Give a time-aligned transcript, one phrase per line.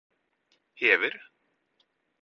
[0.79, 1.11] hever